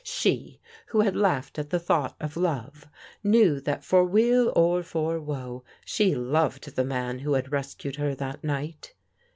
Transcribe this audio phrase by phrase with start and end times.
[0.03, 2.87] She, who had laughed at the thought of love,
[3.23, 8.15] knew that for weal or for woe, she loved the man who had rescued her
[8.15, 8.95] that night.